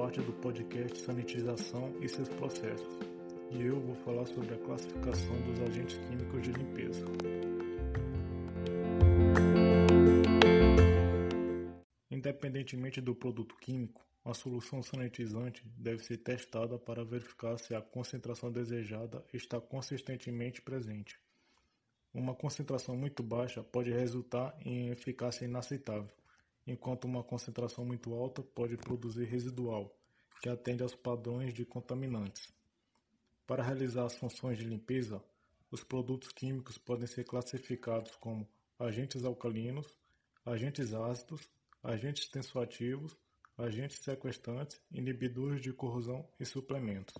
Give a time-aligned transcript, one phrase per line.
[0.00, 2.98] parte do podcast Sanitização e seus processos,
[3.50, 7.04] e eu vou falar sobre a classificação dos agentes químicos de limpeza.
[12.10, 18.50] Independentemente do produto químico, a solução sanitizante deve ser testada para verificar se a concentração
[18.50, 21.20] desejada está consistentemente presente.
[22.14, 26.10] Uma concentração muito baixa pode resultar em eficácia inaceitável,
[26.70, 29.92] enquanto uma concentração muito alta pode produzir residual,
[30.40, 32.48] que atende aos padrões de contaminantes.
[33.46, 35.22] Para realizar as funções de limpeza,
[35.70, 39.86] os produtos químicos podem ser classificados como agentes alcalinos,
[40.46, 41.48] agentes ácidos,
[41.82, 43.16] agentes tensoativos,
[43.58, 47.14] agentes sequestrantes, inibidores de corrosão e suplementos.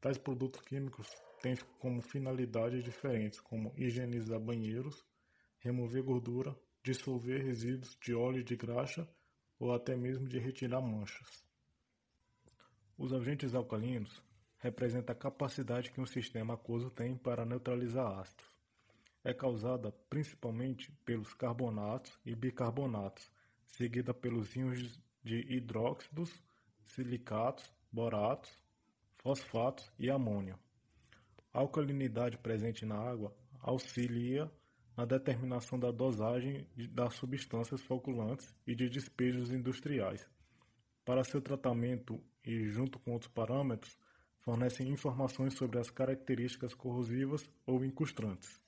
[0.00, 1.08] Tais produtos químicos
[1.42, 5.04] têm como finalidades diferentes, como higienizar banheiros,
[5.58, 9.08] remover gordura, dissolver resíduos de óleo de graxa
[9.58, 11.42] ou até mesmo de retirar manchas.
[12.98, 14.22] Os agentes alcalinos
[14.58, 18.44] representam a capacidade que um sistema aquoso tem para neutralizar ácidos.
[19.24, 23.30] É causada principalmente pelos carbonatos e bicarbonatos,
[23.66, 26.30] seguida pelos íons de hidróxidos,
[26.84, 28.50] silicatos, boratos,
[29.16, 30.58] fosfatos e amônio.
[31.52, 34.52] A alcalinidade presente na água auxilia
[34.96, 40.28] na determinação da dosagem das substâncias floculantes e de despejos industriais.
[41.04, 43.98] Para seu tratamento e, junto com outros parâmetros,
[44.40, 48.60] fornecem informações sobre as características corrosivas ou incrustrantes.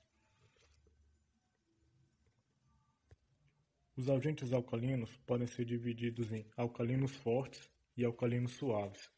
[3.95, 9.09] Os agentes alcalinos podem ser divididos em alcalinos fortes e alcalinos suaves.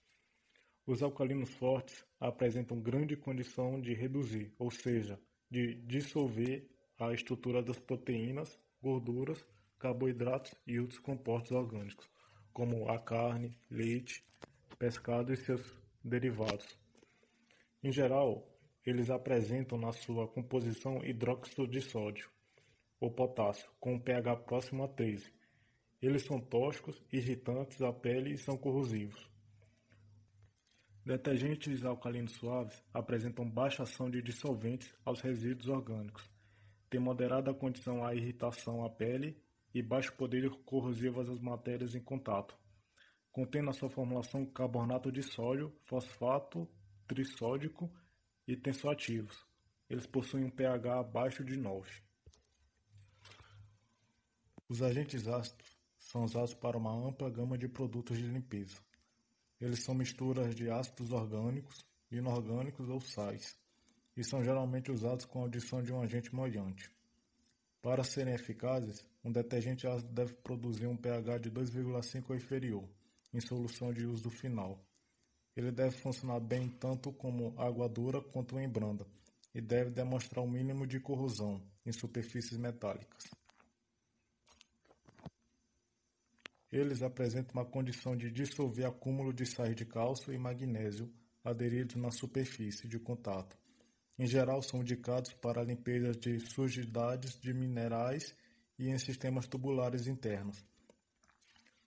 [0.85, 5.19] Os alcalinos fortes apresentam grande condição de reduzir, ou seja,
[5.51, 6.69] de dissolver
[6.99, 9.43] a estrutura das proteínas, gorduras,
[9.79, 12.05] carboidratos e outros compostos orgânicos,
[12.51, 14.21] como a carne, leite,
[14.77, 15.73] pescado e seus
[16.03, 16.77] derivados.
[17.81, 18.45] Em geral,
[18.85, 22.29] eles apresentam na sua composição hidróxido de sódio
[22.99, 25.31] ou potássio, com um pH próximo a 13.
[26.01, 29.29] Eles são tóxicos, irritantes à pele e são corrosivos.
[31.05, 36.29] Detergentes alcalinos suaves apresentam baixa ação de dissolventes aos resíduos orgânicos
[36.89, 39.37] tem moderada condição à irritação à pele
[39.73, 42.57] e baixo poder corrosivo às matérias em contato.
[43.31, 46.67] Contém na sua formulação carbonato de sódio, fosfato
[47.07, 47.91] trissódico
[48.47, 49.45] e tensoativos.
[49.89, 51.89] Eles possuem um pH abaixo de 9.
[54.67, 58.77] Os agentes ácidos são usados para uma ampla gama de produtos de limpeza.
[59.61, 63.59] Eles são misturas de ácidos orgânicos, inorgânicos ou sais
[64.19, 66.91] e são geralmente usados com a adição de um agente molhante.
[67.81, 72.83] Para serem eficazes, um detergente ácido deve produzir um pH de 2,5 ou inferior,
[73.33, 74.77] em solução de uso final.
[75.55, 79.07] Ele deve funcionar bem tanto como água dura quanto em branda,
[79.55, 83.23] e deve demonstrar o um mínimo de corrosão em superfícies metálicas.
[86.69, 91.09] Eles apresentam uma condição de dissolver acúmulo de sais de cálcio e magnésio
[91.41, 93.57] aderidos na superfície de contato,
[94.19, 98.35] em geral, são indicados para limpeza de sujidades de minerais
[98.77, 100.61] e em sistemas tubulares internos.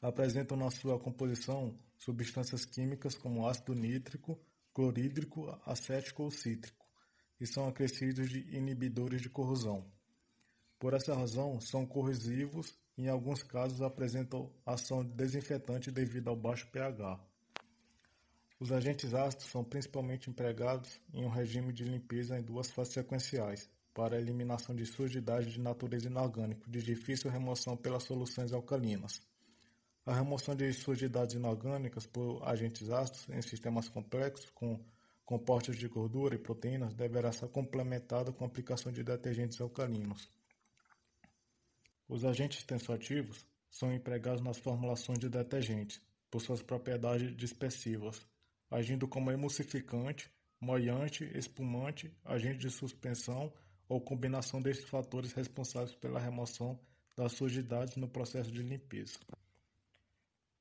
[0.01, 4.41] Apresentam na sua composição substâncias químicas como ácido nítrico,
[4.73, 6.87] clorídrico, acético ou cítrico,
[7.39, 9.85] e são acrescidos de inibidores de corrosão.
[10.79, 16.67] Por essa razão, são corrosivos e em alguns casos apresentam ação desinfetante devido ao baixo
[16.73, 17.32] pH.
[18.63, 23.69] Os agentes ácidos são principalmente empregados em um regime de limpeza em duas fases sequenciais,
[23.93, 29.21] para a eliminação de sujidade de natureza inorgânica, de difícil remoção pelas soluções alcalinas.
[30.07, 34.79] A remoção de sujidades inorgânicas por agentes ácidos em sistemas complexos com
[35.25, 40.31] compostos de gordura e proteínas deverá ser complementada com a aplicação de detergentes alcalinos.
[42.09, 46.01] Os agentes tensoativos são empregados nas formulações de detergentes,
[46.31, 48.25] por suas propriedades dispersivas,
[48.73, 50.31] agindo como emulsificante,
[50.61, 53.53] moiante, espumante, agente de suspensão
[53.89, 56.81] ou combinação destes fatores responsáveis pela remoção
[57.17, 59.19] das sujidades no processo de limpeza.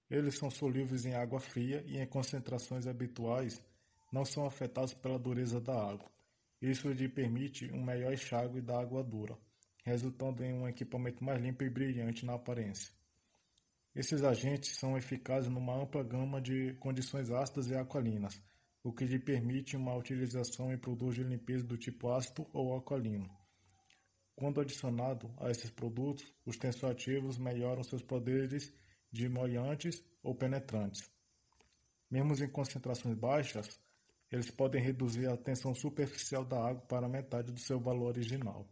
[0.10, 3.64] Eles são solúveis em água fria e em concentrações habituais
[4.12, 6.12] não são afetados pela dureza da água.
[6.62, 9.38] Isso lhe permite um melhor enxágue da água dura,
[9.86, 12.94] resultando em um equipamento mais limpo e brilhante na aparência.
[13.94, 18.42] Esses agentes são eficazes numa ampla gama de condições ácidas e alcalinas,
[18.82, 23.30] o que lhe permite uma utilização em produtos de limpeza do tipo ácido ou alcalino.
[24.34, 28.74] Quando adicionado a esses produtos, os tensoativos melhoram seus poderes
[29.12, 31.12] de molhantes ou penetrantes.
[32.10, 33.78] Mesmo em concentrações baixas,
[34.32, 38.66] eles podem reduzir a tensão superficial da água para metade do seu valor original.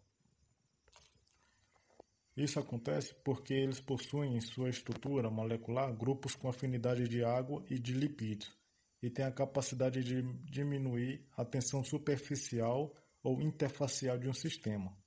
[2.39, 7.77] Isso acontece porque eles possuem em sua estrutura molecular grupos com afinidade de água e
[7.77, 8.57] de lipídios
[9.03, 14.97] e têm a capacidade de diminuir a tensão superficial ou interfacial de um sistema.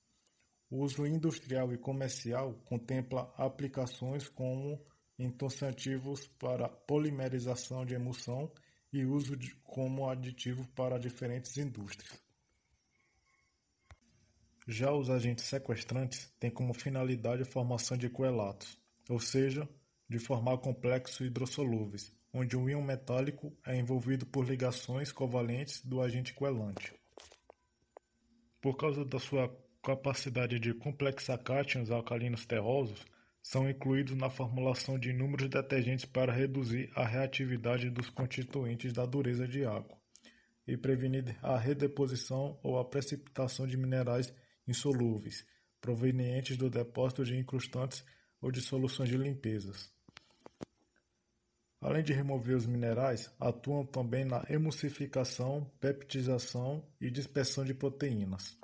[0.68, 4.84] O uso industrial e comercial contempla aplicações como
[5.18, 8.52] entorceantes para polimerização de emulsão
[8.92, 12.31] e uso de, como aditivo para diferentes indústrias.
[14.66, 18.78] Já os agentes sequestrantes têm como finalidade a formação de coelatos,
[19.08, 19.68] ou seja,
[20.08, 26.32] de formar complexos hidrossolúveis, onde o íon metálico é envolvido por ligações covalentes do agente
[26.32, 26.94] coelante.
[28.60, 33.04] Por causa da sua capacidade de complexar cátions alcalinos terrosos,
[33.42, 39.48] são incluídos na formulação de inúmeros detergentes para reduzir a reatividade dos constituintes da dureza
[39.48, 39.98] de água
[40.64, 44.32] e prevenir a redeposição ou a precipitação de minerais
[44.66, 45.46] insolúveis,
[45.80, 48.04] provenientes do depósito de incrustantes
[48.40, 49.90] ou de soluções de limpezas.
[51.80, 58.56] Além de remover os minerais, atuam também na emulsificação, peptização e dispersão de proteínas.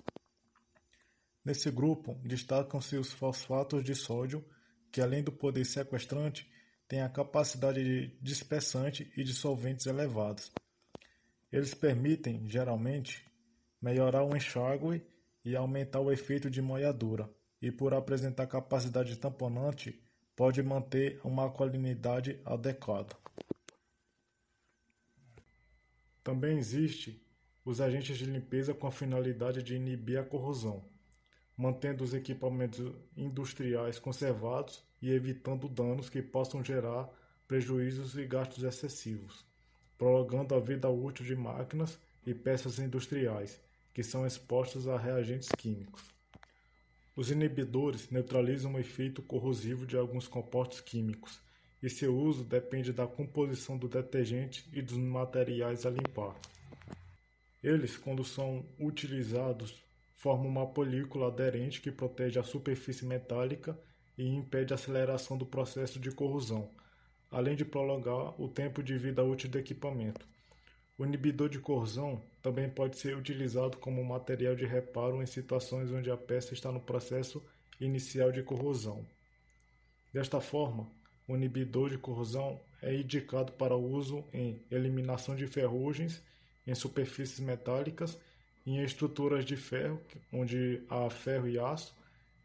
[1.45, 4.45] Nesse grupo, destacam-se os fosfatos de sódio,
[4.93, 6.49] que além do poder sequestrante,
[6.87, 10.53] têm a capacidade de dispersante e dissolventes elevados.
[11.51, 13.27] Eles permitem, geralmente,
[13.83, 15.03] melhorar o enxágue
[15.49, 17.31] e aumentar o efeito de molhadura,
[17.61, 20.01] e por apresentar capacidade tamponante,
[20.37, 23.17] pode manter uma alcalinidade adequada.
[26.23, 27.21] Também existe
[27.65, 30.85] os agentes de limpeza com a finalidade de inibir a corrosão
[31.59, 32.81] mantendo os equipamentos
[33.17, 37.11] industriais conservados e evitando danos que possam gerar
[37.49, 39.45] prejuízos e gastos excessivos,
[39.99, 43.61] prolongando a vida útil de máquinas e peças industriais
[43.99, 46.05] que são expostas a reagentes químicos.
[47.17, 51.41] Os inibidores neutralizam o efeito corrosivo de alguns compostos químicos,
[51.83, 56.37] e seu uso depende da composição do detergente e dos materiais a limpar.
[57.61, 59.83] Eles, quando são utilizados
[60.15, 63.77] forma uma película aderente que protege a superfície metálica
[64.17, 66.71] e impede a aceleração do processo de corrosão,
[67.33, 70.25] além de prolongar o tempo de vida útil do equipamento.
[70.99, 76.11] O inibidor de corrosão também pode ser utilizado como material de reparo em situações onde
[76.11, 77.41] a peça está no processo
[77.81, 79.07] inicial de corrosão.
[80.13, 80.91] Desta forma,
[81.29, 86.21] o inibidor de corrosão é indicado para uso em eliminação de ferrugens
[86.67, 88.19] em superfícies metálicas
[88.67, 90.01] em estruturas de ferro,
[90.33, 91.97] onde há ferro e aço,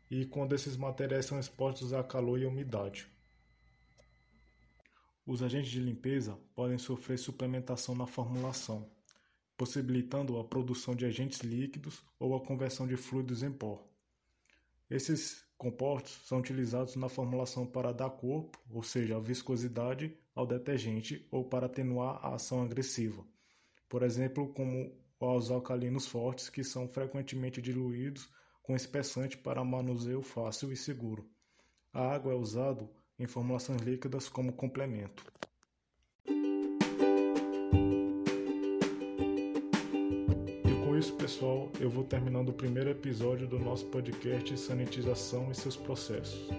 [0.10, 3.08] e quando esses materiais são expostos a calor e umidade.
[5.26, 8.92] Os agentes de limpeza podem sofrer suplementação na formulação,
[9.56, 13.88] possibilitando a produção de agentes líquidos ou a conversão de fluidos em pó.
[14.90, 21.46] Esses compostos são utilizados na formulação para dar corpo, ou seja, viscosidade, ao detergente ou
[21.46, 23.26] para atenuar a ação agressiva,
[23.88, 28.30] por exemplo, como aos alcalinos fortes que são frequentemente diluídos
[28.62, 31.30] com espessante para manuseio fácil e seguro.
[31.94, 32.90] A água é usada
[33.24, 35.24] em formulações líquidas como complemento.
[40.66, 45.56] E com isso, pessoal, eu vou terminando o primeiro episódio do nosso podcast Sanitização e
[45.56, 46.50] seus processos.